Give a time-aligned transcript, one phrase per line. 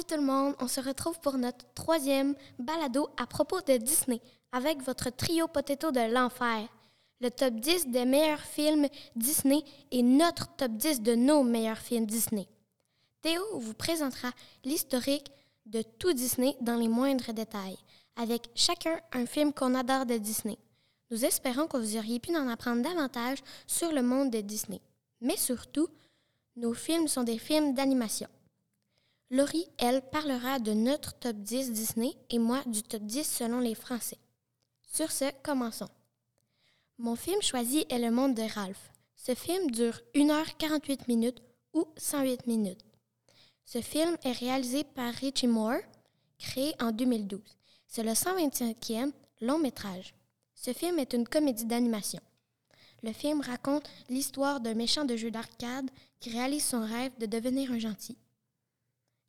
[0.00, 4.22] Salut tout le monde, on se retrouve pour notre troisième balado à propos de Disney
[4.50, 6.66] avec votre trio potato de l'enfer.
[7.20, 12.06] Le top 10 des meilleurs films Disney et notre top 10 de nos meilleurs films
[12.06, 12.48] Disney.
[13.20, 14.30] Théo vous présentera
[14.64, 15.30] l'historique
[15.66, 17.76] de tout Disney dans les moindres détails,
[18.16, 20.56] avec chacun un film qu'on adore de Disney.
[21.10, 24.80] Nous espérons que vous auriez pu en apprendre davantage sur le monde de Disney.
[25.20, 25.88] Mais surtout,
[26.56, 28.28] nos films sont des films d'animation.
[29.32, 33.76] Laurie, elle, parlera de notre top 10 Disney et moi du top 10 selon les
[33.76, 34.18] Français.
[34.82, 35.88] Sur ce, commençons.
[36.98, 38.90] Mon film choisi est Le Monde de Ralph.
[39.14, 41.40] Ce film dure 1h48 minutes
[41.74, 42.84] ou 108 minutes.
[43.64, 45.78] Ce film est réalisé par Richie Moore,
[46.36, 47.40] créé en 2012.
[47.86, 50.12] C'est le 125e long métrage.
[50.56, 52.20] Ce film est une comédie d'animation.
[53.04, 57.70] Le film raconte l'histoire d'un méchant de jeu d'arcade qui réalise son rêve de devenir
[57.70, 58.18] un gentil.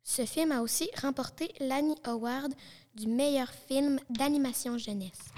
[0.04, 2.52] Ce film a aussi remporté l'Annie Award
[2.94, 5.30] du meilleur film d'animation jeunesse.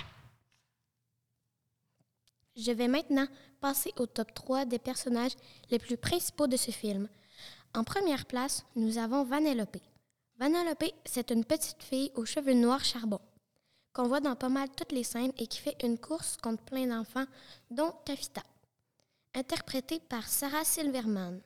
[2.57, 3.27] Je vais maintenant
[3.61, 5.37] passer au top 3 des personnages
[5.71, 7.09] les plus principaux de ce film.
[7.75, 9.79] En première place, nous avons Vanellope.
[10.39, 13.21] Vanellope, c'est une petite fille aux cheveux noirs charbon,
[13.93, 16.87] qu'on voit dans pas mal toutes les scènes et qui fait une course contre plein
[16.87, 17.27] d'enfants,
[17.71, 18.43] dont Tafita,
[19.35, 21.41] interprétée par Sarah Silverman.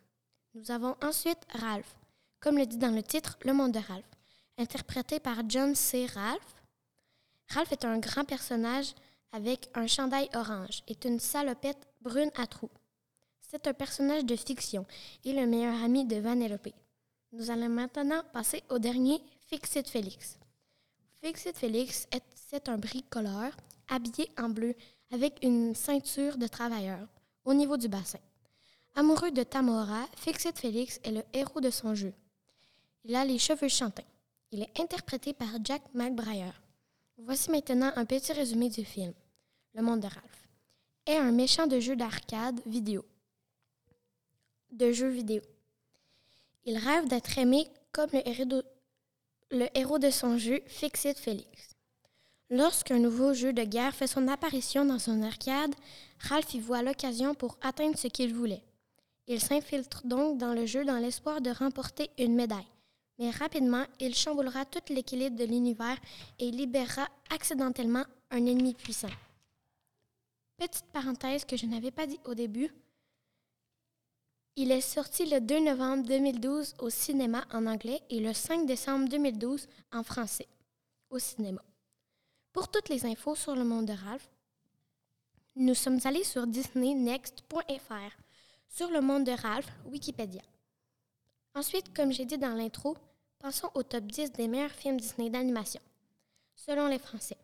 [0.54, 1.97] Nous avons ensuite Ralph,
[2.40, 4.04] comme le dit dans le titre Le monde de Ralph,
[4.58, 6.06] interprété par John C.
[6.06, 6.54] Ralph.
[7.50, 8.94] Ralph est un grand personnage
[9.32, 12.70] avec un chandail orange et une salopette brune à trous.
[13.40, 14.86] C'est un personnage de fiction
[15.24, 16.68] et le meilleur ami de Vanellope.
[17.32, 20.38] Nous allons maintenant passer au dernier, Fixit Félix.
[21.22, 23.56] Fixit Félix, c'est un bricoleur
[23.88, 24.74] habillé en bleu
[25.10, 27.08] avec une ceinture de travailleur
[27.44, 28.18] au niveau du bassin.
[28.94, 32.12] Amoureux de Tamora, Fixit Félix est le héros de son jeu.
[33.04, 34.02] Il a les cheveux chantins.
[34.50, 36.52] Il est interprété par Jack McBrayer.
[37.18, 39.12] Voici maintenant un petit résumé du film.
[39.74, 40.48] Le monde de Ralph
[41.06, 43.04] est un méchant de jeu d'arcade vidéo.
[44.70, 45.42] De jeux vidéo.
[46.64, 48.64] Il rêve d'être aimé comme le héros, de,
[49.50, 51.74] le héros de son jeu, Fixit Félix.
[52.50, 55.74] Lorsqu'un nouveau jeu de guerre fait son apparition dans son arcade,
[56.20, 58.64] Ralph y voit l'occasion pour atteindre ce qu'il voulait.
[59.26, 62.66] Il s'infiltre donc dans le jeu dans l'espoir de remporter une médaille
[63.18, 65.98] mais rapidement, il chamboulera tout l'équilibre de l'univers
[66.38, 69.10] et libérera accidentellement un ennemi puissant.
[70.56, 72.72] Petite parenthèse que je n'avais pas dit au début,
[74.56, 79.08] il est sorti le 2 novembre 2012 au cinéma en anglais et le 5 décembre
[79.08, 80.48] 2012 en français
[81.10, 81.62] au cinéma.
[82.52, 84.28] Pour toutes les infos sur le monde de Ralph,
[85.54, 88.16] nous sommes allés sur disneynext.fr,
[88.68, 90.42] sur le monde de Ralph, Wikipédia.
[91.54, 92.96] Ensuite, comme j'ai dit dans l'intro,
[93.40, 95.80] Passons au top 10 des meilleurs films Disney d'animation,
[96.56, 97.36] selon les Français.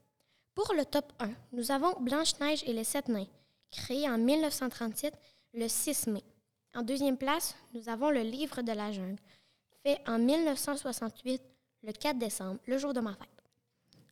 [0.53, 3.29] Pour le top 1, nous avons Blanche-Neige et les Sept Nains,
[3.71, 5.15] créé en 1937
[5.53, 6.25] le 6 mai.
[6.75, 9.21] En deuxième place, nous avons Le Livre de la Jungle,
[9.85, 11.41] fait en 1968
[11.85, 13.29] le 4 décembre, le jour de ma fête.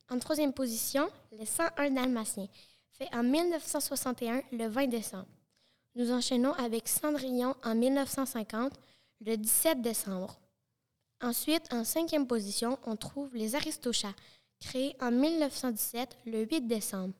[0.09, 2.49] En troisième position, Les 101 Dalmatiens,
[2.93, 5.27] fait en 1961 le 20 décembre.
[5.97, 8.73] Nous enchaînons avec Cendrillon en 1950,
[9.27, 10.39] le 17 décembre.
[11.23, 14.15] Ensuite, en cinquième position, on trouve les Aristochats,
[14.59, 17.15] créés en 1917, le 8 décembre.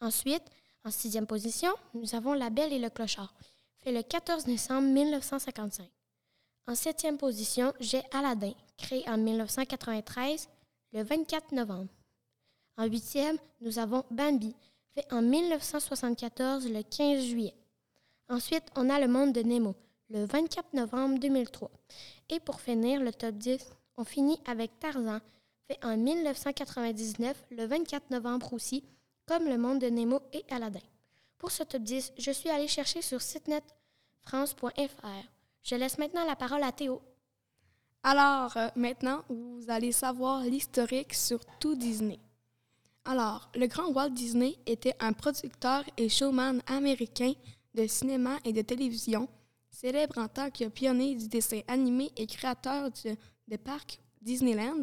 [0.00, 0.44] Ensuite,
[0.84, 3.34] en sixième position, nous avons La Belle et le Clochard,
[3.82, 5.84] fait le 14 décembre 1955.
[6.68, 10.48] En septième position, j'ai Aladdin, créé en 1993,
[10.92, 11.90] le 24 novembre.
[12.76, 14.54] En huitième, nous avons Bambi,
[14.94, 17.54] fait en 1974, le 15 juillet.
[18.28, 19.74] Ensuite, on a Le Monde de Nemo,
[20.10, 21.70] le 24 novembre 2003.
[22.30, 23.58] Et pour finir, le top 10,
[23.96, 25.20] on finit avec Tarzan,
[25.66, 28.84] fait en 1999, le 24 novembre aussi,
[29.26, 30.80] comme Le Monde de Nemo et Aladdin.
[31.36, 35.28] Pour ce top 10, je suis allée chercher sur sitenetfrance.fr.
[35.62, 37.02] Je laisse maintenant la parole à Théo.
[38.02, 42.18] Alors, euh, maintenant, vous allez savoir l'historique sur tout Disney.
[43.04, 47.32] Alors, le grand Walt Disney était un producteur et showman américain
[47.74, 49.28] de cinéma et de télévision
[49.80, 53.10] célèbre en tant que pionnier du dessin animé et créateur du,
[53.46, 54.82] de parc Disneyland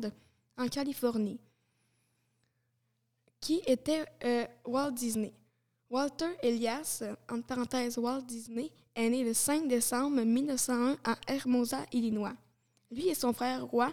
[0.57, 1.37] en Californie,
[3.41, 5.33] qui était euh, Walt Disney?
[5.89, 12.33] Walter Elias, entre parenthèses Walt Disney, est né le 5 décembre 1901 à Hermosa, Illinois.
[12.89, 13.91] Lui et son frère Roy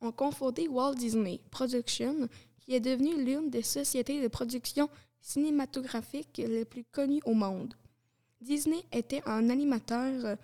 [0.00, 6.64] ont confondé Walt Disney Productions, qui est devenue l'une des sociétés de production cinématographique les
[6.64, 7.74] plus connues au monde.
[8.40, 10.36] Disney était un animateur euh,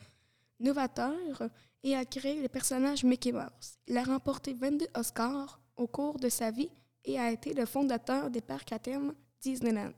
[0.60, 1.48] novateur
[1.82, 3.78] et a créé le personnage Mickey Mouse.
[3.86, 6.70] Il a remporté 22 Oscars au cours de sa vie
[7.04, 9.92] et a été le fondateur des parcs à thème Disneyland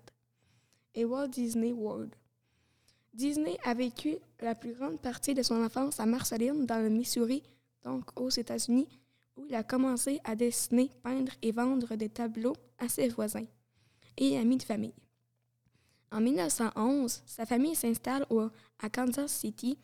[0.95, 2.15] et Walt Disney World.
[3.15, 7.43] Disney a vécu la plus grande partie de son enfance à Marceline, dans le Missouri,
[7.83, 8.89] donc aux États-Unis,
[9.37, 13.47] où il a commencé à dessiner, peindre et vendre des tableaux à ses voisins
[14.17, 14.95] et amis de famille.
[16.10, 18.26] En 1911, sa famille s'installe
[18.82, 19.78] à Kansas City,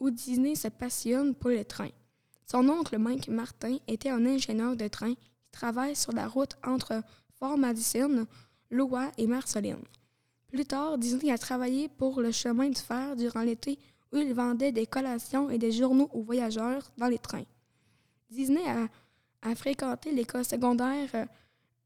[0.00, 1.92] où Disney se passionne pour les trains.
[2.50, 7.02] Son oncle Mike Martin était un ingénieur de train qui travaille sur la route entre
[7.38, 8.26] Fort Madison,
[8.70, 9.84] Iowa et Marceline.
[10.48, 13.78] Plus tard, Disney a travaillé pour le chemin de fer durant l'été
[14.12, 17.46] où il vendait des collations et des journaux aux voyageurs dans les trains.
[18.30, 18.62] Disney
[19.42, 21.26] a, fréquenté l'école secondaire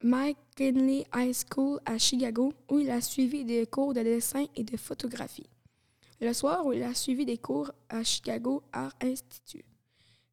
[0.04, 4.64] euh, McKinley High School à Chicago où il a suivi des cours de dessin et
[4.64, 5.48] de photographie.
[6.20, 9.66] Le soir où il a suivi des cours à Chicago Art Institute.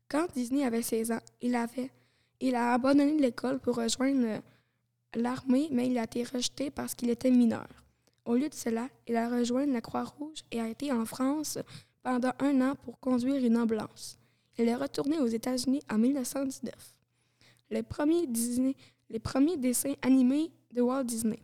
[0.08, 1.92] Quand Disney avait 16 ans, il, avait,
[2.40, 4.42] il a abandonné l'école pour rejoindre
[5.16, 7.68] l'armée, mais il a été rejeté parce qu'il était mineur.
[8.26, 11.58] Au lieu de cela, il a rejoint la Croix-Rouge et a été en France
[12.02, 14.18] pendant un an pour conduire une ambulance.
[14.58, 16.74] Il est retourné aux États-Unis en 1919.
[17.72, 18.28] Les premiers,
[19.14, 21.40] les premiers dessins animés de Walt Disney.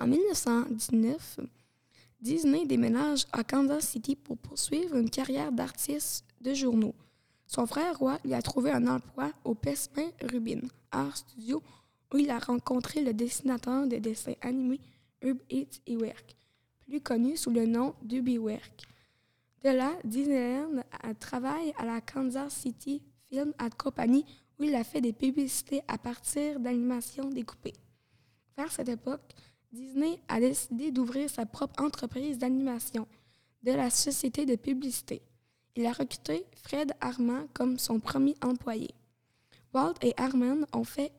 [0.00, 1.38] En 1919,
[2.20, 6.94] Disney déménage à Kansas City pour poursuivre une carrière d'artiste de journaux.
[7.46, 11.62] Son frère Roy lui a trouvé un emploi au Pesmin Rubin Art Studio
[12.12, 14.80] où il a rencontré le dessinateur de dessins animés
[15.22, 16.36] Ub Eats Work,
[16.88, 18.82] plus connu sous le nom d'Ubiwerk.
[19.62, 20.82] De là, Disneyland
[21.20, 24.24] travaille à la Kansas City Film Company
[24.58, 27.74] où il a fait des publicités à partir d'animations découpées.
[28.56, 29.32] Vers cette époque,
[29.72, 33.06] Disney a décidé d'ouvrir sa propre entreprise d'animation,
[33.62, 35.22] de la société de publicité.
[35.74, 38.88] Il a recruté Fred Armand comme son premier employé.
[39.74, 41.12] Walt et Armand ont fait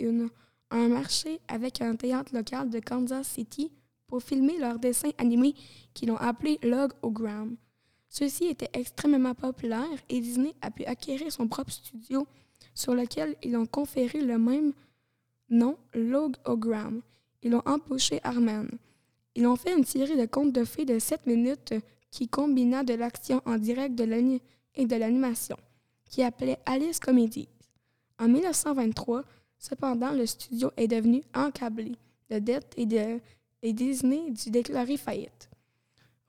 [0.71, 3.71] un marché avec un théâtre local de Kansas City
[4.07, 5.53] pour filmer leurs dessins animés
[5.93, 7.55] qu'ils ont appelés Logogram.
[8.09, 12.25] Ceux-ci étaient extrêmement populaires et Disney a pu acquérir son propre studio
[12.77, 14.71] sur lequel ils ont conféré le même
[15.49, 17.01] nom, Logogram.
[17.41, 18.69] Ils ont embauché Arman.
[19.33, 21.73] Ils ont fait une série de contes de fées de 7 minutes
[22.11, 24.39] qui combina de l'action en direct de
[24.75, 25.57] et de l'animation,
[26.07, 27.47] qui appelait Alice Comedy.
[28.19, 29.23] En 1923,
[29.57, 31.93] cependant, le studio est devenu encablé
[32.29, 33.19] de dettes et de
[33.63, 35.49] et Disney du déclaré faillite.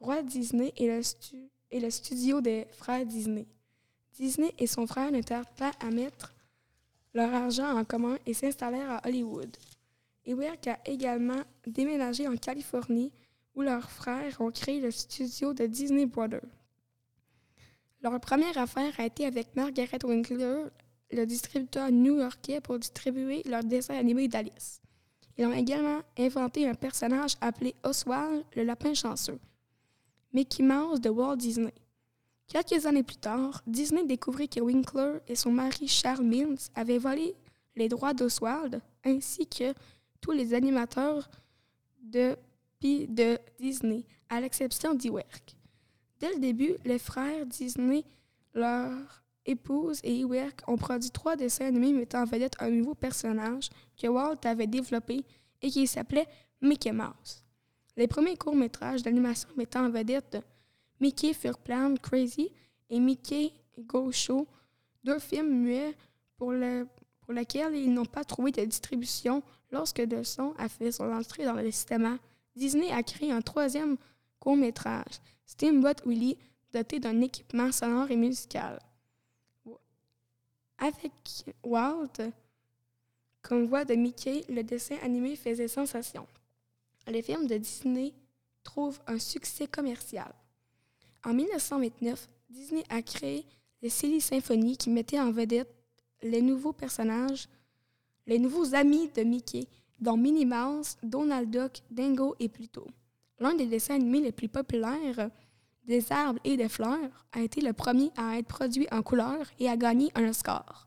[0.01, 1.03] Roi Disney et le,
[1.73, 3.47] le studio des frères Disney.
[4.15, 6.35] Disney et son frère ne tardent pas à mettre
[7.15, 9.57] leur argent en commun et s'installèrent à Hollywood.
[10.27, 13.13] Ewerk a également déménagé en Californie
[13.55, 16.43] où leurs frères ont créé le studio de Disney Brothers.
[18.03, 20.65] Leur première affaire a été avec Margaret Winkler,
[21.11, 24.81] le distributeur new-yorkais, pour distribuer leur dessin animé d'Alice.
[25.37, 29.41] Ils ont également inventé un personnage appelé Oswald le lapin chanceux,
[30.33, 31.75] Mickey Mouse de Walt Disney.
[32.49, 37.35] Quelques années plus tard, Disney découvrit que Winkler et son mari Charles Mills avaient volé
[37.77, 39.75] les droits d'Oswald ainsi que
[40.23, 41.29] tous les animateurs
[42.03, 42.37] de,
[42.81, 45.57] de Disney, à l'exception d'Ewerk.
[46.21, 48.05] Dès le début, les frères Disney,
[48.55, 53.69] leur épouse et Ewerk ont produit trois dessins animés mettant en vedette un nouveau personnage
[54.01, 55.23] que Walt avait développé
[55.61, 56.27] et qui s'appelait
[56.63, 57.45] Mickey Mouse.
[57.97, 60.39] Les premiers courts-métrages d'animation mettant en vedette
[61.01, 61.33] Mickey
[61.65, 62.51] Plan Crazy
[62.91, 64.47] et Mickey Go Show,
[65.05, 65.95] deux films muets
[66.37, 71.45] pour, lesquels ils n'ont pas trouvé de distribution lorsque De Son a fait son entrée
[71.45, 72.19] dans le cinéma.
[72.57, 73.97] Disney a créé un troisième
[74.41, 76.39] court-métrage, Steamboat Willie,
[76.73, 78.81] doté d'un équipement sonore et musical.
[80.79, 81.13] Avec
[81.65, 82.33] Walt
[83.43, 86.27] comme voix de Mickey, le dessin animé faisait sensation.
[87.07, 88.13] Les films de Disney
[88.63, 90.33] trouvent un succès commercial.
[91.25, 93.45] En 1929, Disney a créé
[93.83, 95.75] les Silly Symphony qui mettaient en vedette
[96.23, 97.49] les nouveaux personnages,
[98.27, 99.67] les nouveaux amis de Mickey,
[100.01, 102.87] dont Minnie Mouse, Donald Duck, Dingo et Pluto.
[103.41, 105.31] L'un des dessins animés les plus populaires
[105.85, 109.69] des arbres et des fleurs a été le premier à être produit en couleur et
[109.69, 110.87] a gagné un Oscar.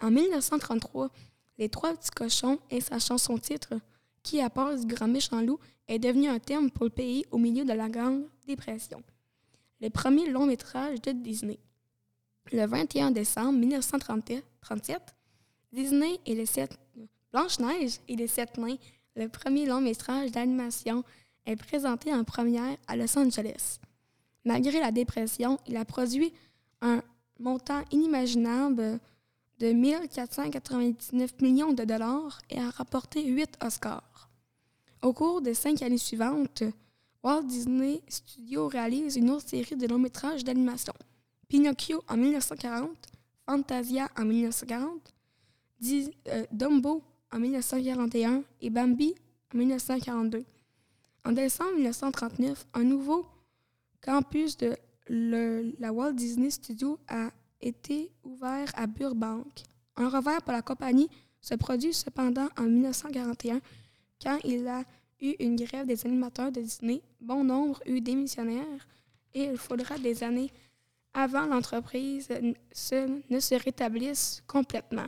[0.00, 1.10] En 1933,
[1.56, 3.74] Les Trois petits cochons et sa chanson titre,
[4.22, 7.38] qui à part du grand méchant loup, est devenu un terme pour le pays au
[7.38, 9.02] milieu de la Grande Dépression.
[9.80, 11.58] Les premiers longs métrages de Disney.
[12.52, 15.02] Le 21 décembre 1937,
[15.72, 16.78] Disney et les sept
[17.32, 18.76] Blanche-Neige et les sept nains,
[19.16, 21.02] le premier long métrage d'animation,
[21.46, 23.78] est présenté en première à Los Angeles.
[24.44, 26.32] Malgré la dépression, il a produit
[26.80, 27.02] un
[27.38, 29.00] montant inimaginable
[29.58, 34.28] de 1499 millions de dollars et a rapporté huit Oscars.
[35.02, 36.62] Au cours des cinq années suivantes,
[37.24, 40.92] Walt Disney Studios réalise une autre série de longs métrages d'animation.
[41.48, 42.90] Pinocchio en 1940,
[43.46, 45.14] Fantasia en 1940,
[46.28, 47.02] euh, Dumbo
[47.32, 49.14] en 1941 et Bambi
[49.54, 50.44] en 1942.
[51.24, 53.24] En décembre 1939, un nouveau
[54.02, 54.76] campus de
[55.08, 59.62] la Walt Disney Studios a été ouvert à Burbank.
[59.96, 61.08] Un revers pour la compagnie
[61.40, 63.60] se produit cependant en 1941
[64.22, 64.84] quand il a
[65.24, 67.02] eu une grève des animateurs de Disney.
[67.20, 68.88] Bon nombre eut démissionnaires
[69.32, 70.52] et il faudra des années
[71.14, 75.06] avant l'entreprise ne se rétablisse complètement.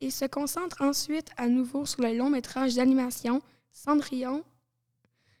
[0.00, 4.44] Il se concentre ensuite à nouveau sur le long métrage d'animation Cendrillon.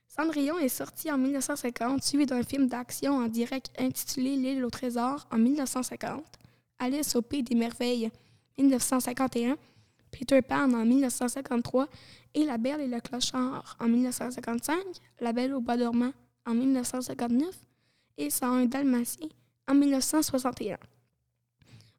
[0.08, 5.28] Cendrillon est sorti en 1950, suivi d'un film d'action en direct intitulé L'île au trésor
[5.30, 6.24] en 1950,
[6.78, 8.10] Alice au pays des merveilles
[8.56, 9.56] 1951,
[10.10, 11.86] Peter Pan en 1953
[12.34, 14.76] et La Belle et le Clochard en 1955,
[15.20, 16.12] La Belle au bois dormant
[16.46, 17.48] en 1959
[18.16, 19.28] et 101 Dalmatien
[19.68, 20.78] en 1961.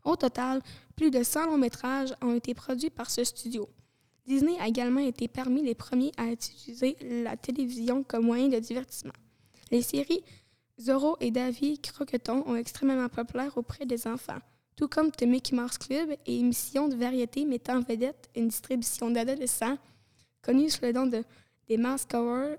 [0.04, 0.62] Au total,
[0.96, 3.70] plus de 100 longs métrages ont été produits par ce studio.
[4.26, 9.14] Disney a également été parmi les premiers à utiliser la télévision comme moyen de divertissement.
[9.72, 10.24] Les séries
[10.80, 14.40] Zorro et Davy Croqueton ont extrêmement populaires auprès des enfants,
[14.76, 19.12] tout comme The Mickey Mouse Club et émissions de variété mettant en vedette une distribution
[19.12, 19.78] d'adolescents
[20.42, 21.24] connue sous le nom de
[21.68, 22.56] des Mask Tower,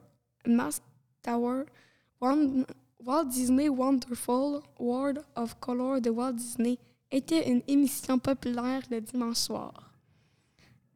[2.21, 6.79] Walt Disney Wonderful World of Color de Walt Disney
[7.11, 9.93] était une émission populaire le dimanche soir.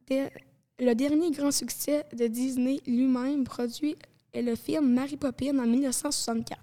[0.09, 3.95] le dernier grand succès de Disney lui-même produit
[4.33, 6.59] est le film Mary Poppins en 1964,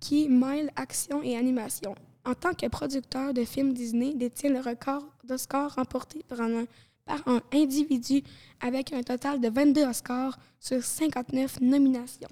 [0.00, 1.94] qui mêle action et animation.
[2.24, 6.66] En tant que producteur de films Disney, détient le record d'Oscars remporté par un,
[7.06, 8.22] par un individu
[8.60, 12.28] avec un total de 22 Oscars sur 59 nominations.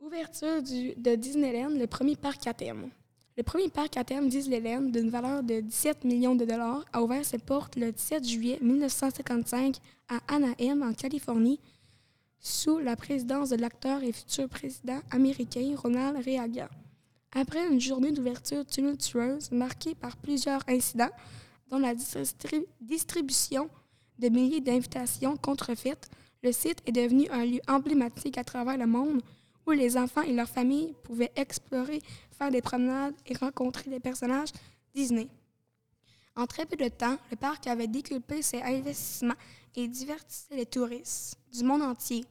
[0.00, 2.90] Ouverture de Disneyland, le premier parc à thème.
[3.36, 7.24] Le premier parc à thème Disneyland, d'une valeur de 17 millions de dollars, a ouvert
[7.24, 9.76] ses portes le 17 juillet 1955
[10.08, 11.60] à Anaheim, en Californie,
[12.40, 16.68] sous la présidence de l'acteur et futur président américain Ronald Reagan.
[17.32, 21.10] Après une journée d'ouverture tumultueuse marquée par plusieurs incidents,
[21.70, 23.68] dont la distribution
[24.18, 26.08] de milliers d'invitations contrefaites,
[26.42, 29.22] le site est devenu un lieu emblématique à travers le monde
[29.66, 34.50] où les enfants et leurs familles pouvaient explorer faire des promenades et rencontrer des personnages
[34.94, 35.28] Disney.
[36.36, 39.34] En très peu de temps, le parc avait déculpé ses investissements
[39.74, 42.24] et divertissait les touristes du monde entier.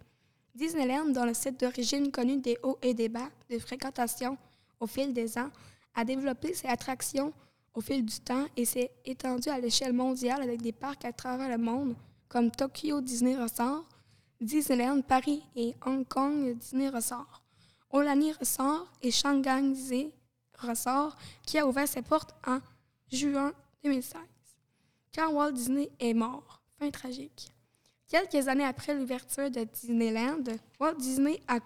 [0.55, 4.37] Disneyland, dont le site d'origine connu des hauts et des bas de fréquentation
[4.79, 5.51] au fil des ans,
[5.93, 7.33] a développé ses attractions
[7.77, 11.47] au fil du temps et s'est étendu à l'échelle mondiale avec des parcs à travers
[11.47, 11.95] le monde
[12.27, 13.87] comme Tokyo Disney Resort,
[14.41, 17.43] Disneyland Paris et Hong Kong Disney Resort.
[17.91, 19.61] Olani ressort et Shanghai
[20.57, 22.57] ressort, qui a ouvert ses portes en
[23.11, 23.53] juin
[23.83, 24.21] 2016,
[25.13, 26.63] quand Walt Disney est mort.
[26.79, 27.51] Fin tragique.
[28.07, 30.43] Quelques années après l'ouverture de Disneyland,
[30.79, 31.59] Walt Disney a,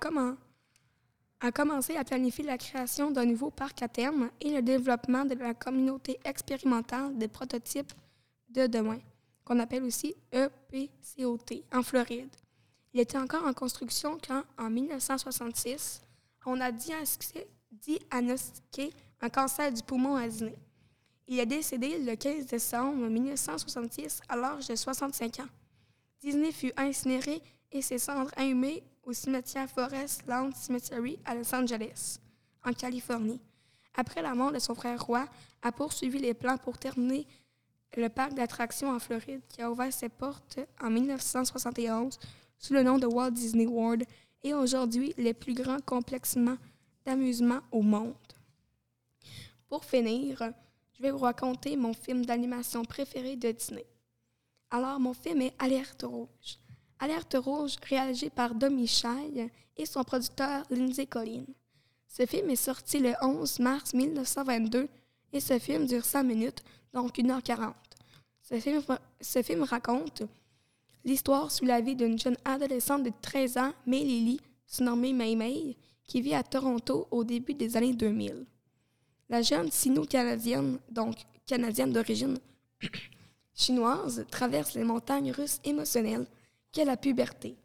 [1.41, 5.35] a, commencé à planifier la création d'un nouveau parc à terme et le développement de
[5.35, 7.91] la communauté expérimentale des prototypes
[8.49, 8.99] de demain,
[9.43, 12.29] qu'on appelle aussi EPCOT, en Floride.
[12.93, 16.01] Il était encore en construction quand, en 1966,
[16.45, 17.47] on a diagnostiqué
[19.21, 20.55] un cancer du poumon à Disney.
[21.27, 25.47] Il est décédé le 15 décembre 1966 à l'âge de 65 ans.
[26.19, 32.19] Disney fut incinéré et ses cendres inhumées au cimetière Forest Lawn Cemetery à Los Angeles,
[32.63, 33.41] en Californie.
[33.95, 35.25] Après la mort de son frère Roy,
[35.61, 37.27] a poursuivi les plans pour terminer
[37.97, 42.17] le parc d'attractions en Floride qui a ouvert ses portes en 1971
[42.57, 44.05] sous le nom de Walt Disney World
[44.43, 46.57] et aujourd'hui les plus grands complexement
[47.05, 48.15] d'amusement au monde.
[49.67, 50.51] Pour finir,
[50.93, 53.85] je vais vous raconter mon film d'animation préféré de Disney.
[54.69, 56.60] Alors, mon film est Alerte Rouge.
[57.01, 61.45] Alerte Rouge, réalisé par Dom Michel et son producteur Lindsay Collin.
[62.07, 64.87] Ce film est sorti le 11 mars 1922
[65.33, 67.73] et ce film dure 100 minutes, donc 1h40.
[68.43, 68.83] Ce film,
[69.19, 70.23] ce film raconte
[71.03, 75.75] L'histoire suit la vie d'une jeune adolescente de 13 ans, May Lily, surnommée May May,
[76.03, 78.45] qui vit à Toronto au début des années 2000.
[79.27, 81.15] La jeune sino-canadienne, donc
[81.47, 82.37] canadienne d'origine
[83.55, 86.27] chinoise, traverse les montagnes russes émotionnelles
[86.71, 87.57] qu'est la puberté.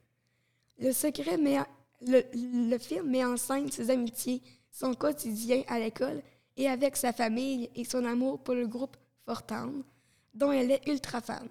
[0.79, 1.59] Le secret met
[2.03, 6.23] le, film met en scène ses amitiés, son quotidien à l'école
[6.57, 9.73] et avec sa famille et son amour pour le groupe Fortan,
[10.35, 11.49] dont elle est ultra fan.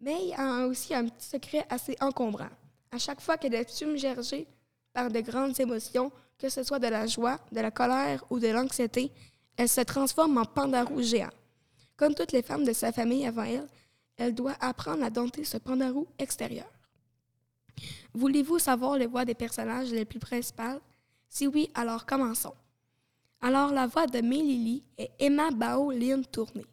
[0.00, 2.50] Mais a aussi un petit secret assez encombrant.
[2.90, 4.46] À chaque fois qu'elle est submergée
[4.92, 8.48] par de grandes émotions, que ce soit de la joie, de la colère ou de
[8.48, 9.12] l'anxiété,
[9.56, 11.30] elle se transforme en pandarou géant.
[11.96, 13.68] Comme toutes les femmes de sa famille avant elle,
[14.16, 16.70] elle doit apprendre à dompter ce pandarou extérieur.
[18.14, 20.80] Voulez-vous savoir les voix des personnages les plus principales?
[21.28, 22.54] Si oui, alors commençons.
[23.40, 26.66] Alors, la voix de Mei est Emma Bao Lin Tournée.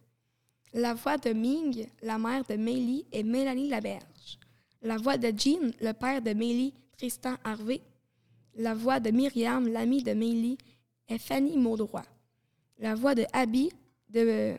[0.73, 4.37] La voix de Ming, la mère de Meili, est Mélanie Laberge.
[4.83, 7.81] La voix de Jean, le père de Meili, Tristan Harvey.
[8.53, 10.59] La voix de Myriam, l'amie de Meili,
[11.07, 12.03] est Fanny Maudroy.
[12.77, 13.71] La voix de Abby,
[14.09, 14.55] de,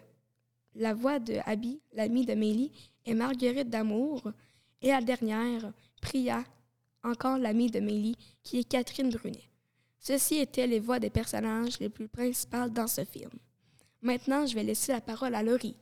[0.74, 2.72] la voix de Abby, l'amie de Meili,
[3.06, 4.32] est Marguerite d'Amour.
[4.82, 6.44] Et la dernière, Priya,
[7.02, 9.44] encore l'amie de Mélie, qui est Catherine Brunet.
[9.98, 13.30] Ceci étaient les voix des personnages les plus principales dans ce film.
[14.02, 15.76] Maintenant, je vais laisser la parole à Laurie.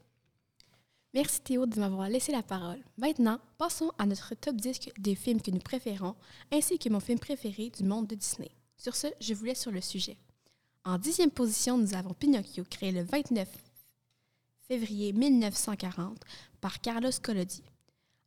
[1.15, 2.83] Merci Théo de m'avoir laissé la parole.
[2.99, 6.17] Maintenant, passons à notre top 10 des films que nous préférons,
[6.53, 8.51] ainsi que mon film préféré du monde de Disney.
[8.77, 10.17] Sur ce, je vous laisse sur le sujet.
[10.85, 13.49] En dixième position, nous avons Pinocchio, créé le 29
[14.69, 16.21] février 1940
[16.61, 17.63] par Carlos Collodi.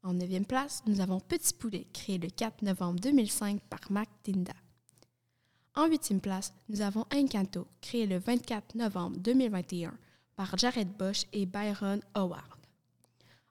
[0.01, 4.53] En neuvième place, nous avons Petit Poulet, créé le 4 novembre 2005 par Mac Tinda.
[5.75, 9.93] En huitième place, nous avons Encanto, créé le 24 novembre 2021
[10.36, 12.57] par Jared Bush et Byron Howard.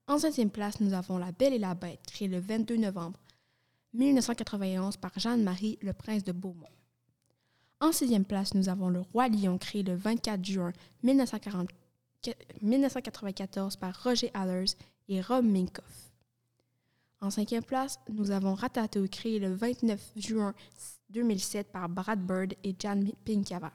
[0.08, 3.20] En septième place, nous avons La Belle et la Bête, créé le 22 novembre
[3.94, 6.66] 1991 par Jeanne-Marie, le prince de Beaumont.
[7.78, 10.72] En sixième place, nous avons Le Roi Lion, créé le 24 juin
[12.62, 14.74] 1994 par Roger Allers
[15.08, 16.10] et Rob Minkoff.
[17.20, 20.54] En cinquième place, nous avons Ratatouille, créé le 29 juin
[21.10, 23.72] 2007 par Brad Bird et Jan Pinkava.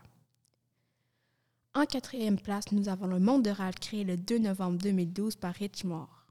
[1.76, 5.54] En quatrième place, nous avons Le Monde de Ralph, créé le 2 novembre 2012 par
[5.54, 6.26] Rich Moore.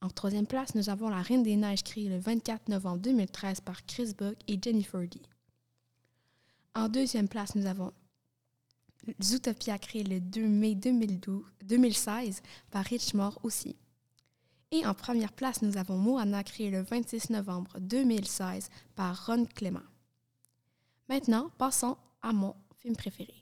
[0.00, 3.84] En troisième place, nous avons La Reine des Neiges, créée le 24 novembre 2013 par
[3.84, 5.22] Chris Buck et Jennifer Lee.
[6.74, 7.92] En deuxième place, nous avons
[9.22, 13.76] Zootopia, créé le 2 mai 2012, 2016 par Rich Moore aussi.
[14.70, 19.80] Et en première place, nous avons Moana créé le 26 novembre 2016 par Ron Clément.
[21.08, 23.34] Maintenant, passons à mon film préféré.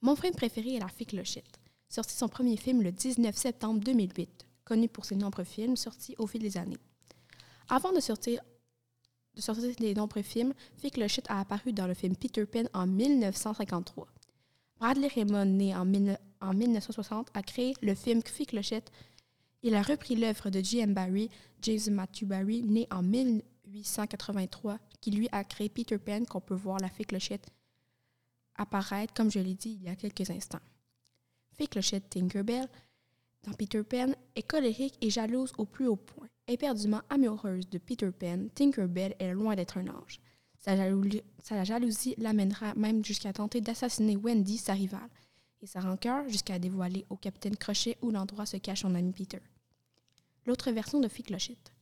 [0.00, 4.46] Mon film préféré est La Fée Clochette, sorti son premier film le 19 septembre 2008,
[4.64, 6.78] connu pour ses nombreux films sortis au fil des années.
[7.68, 8.40] Avant de sortir,
[9.34, 14.08] de sortir nombreux films, Fée Clochette a apparu dans le film Peter Pan en 1953.
[14.78, 15.86] Bradley Raymond, né en,
[16.40, 18.90] en 1960, a créé le film Fée Clochette
[19.62, 20.94] il a repris l'œuvre de J.M.
[20.94, 21.30] Barrie,
[21.62, 26.78] James Matthew Barrie, né en 1883, qui lui a créé Peter Pan, qu'on peut voir
[26.78, 27.48] la fée Clochette
[28.60, 30.58] apparaître, comme je l'ai dit il y a quelques instants.
[31.52, 32.68] Fée Clochette Tinkerbell,
[33.44, 36.28] dans Peter Pan, est colérique et jalouse au plus haut point.
[36.46, 40.20] Éperdument amoureuse de Peter Pan, Tinkerbell est loin d'être un ange.
[40.58, 45.08] Sa, jalousie l'amènera même jusqu'à tenter d'assassiner Wendy, sa rivale,
[45.62, 49.40] et sa rancœur jusqu'à dévoiler au capitaine Crochet où l'endroit se cache son ami Peter.
[50.46, 51.72] L'autre version de Fée Clochette.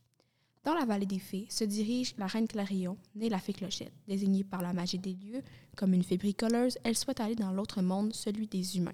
[0.63, 3.93] Dans la vallée des fées se dirige la reine Clarion, née la Fée Clochette.
[4.07, 5.41] Désignée par la magie des lieux
[5.75, 8.91] comme une fée bricoleuse, elle souhaite aller dans l'autre monde, celui des humains.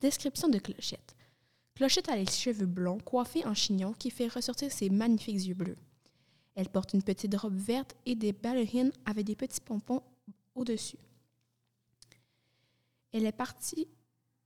[0.00, 1.16] Description de Clochette.
[1.74, 5.76] Clochette a les cheveux blonds coiffés en chignon qui fait ressortir ses magnifiques yeux bleus.
[6.56, 10.02] Elle porte une petite robe verte et des ballerines avec des petits pompons
[10.54, 10.98] au-dessus.
[13.12, 13.86] Elle est partie,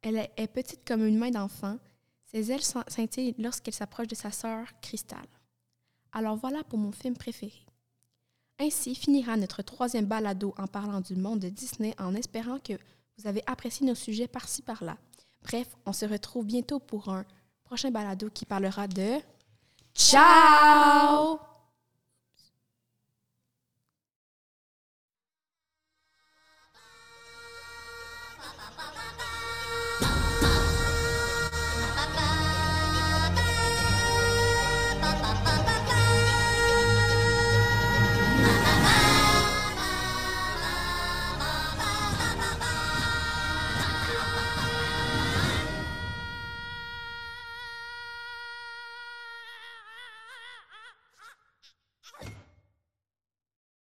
[0.03, 1.79] elle est, petite comme une main d'enfant.
[2.25, 5.25] Ses ailes scintillent lorsqu'elle s'approche de sa sœur Cristal.
[6.13, 7.65] Alors voilà pour mon film préféré.
[8.59, 12.75] Ainsi finira notre troisième balado en parlant du monde de Disney en espérant que
[13.17, 14.97] vous avez apprécié nos sujets par-ci par-là.
[15.43, 17.25] Bref, on se retrouve bientôt pour un
[17.65, 19.21] prochain balado qui parlera de...
[19.95, 21.50] Ciao